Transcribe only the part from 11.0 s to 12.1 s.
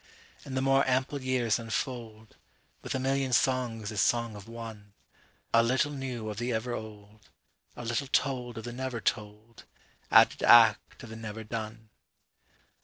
of the never done.